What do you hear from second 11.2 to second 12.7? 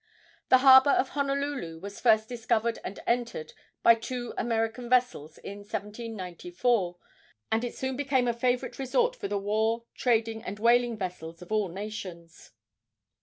of all nations.